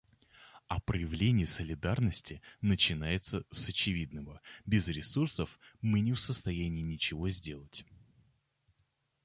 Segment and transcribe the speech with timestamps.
[0.67, 7.85] А проявление солидарности начинается с очевидного: без ресурсов мы не в состоянии ничего сделать.